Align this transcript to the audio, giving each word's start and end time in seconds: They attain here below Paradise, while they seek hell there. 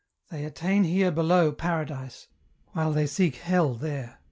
They 0.31 0.45
attain 0.45 0.83
here 0.85 1.11
below 1.11 1.51
Paradise, 1.51 2.27
while 2.71 2.91
they 2.91 3.05
seek 3.05 3.35
hell 3.35 3.75
there. 3.75 4.17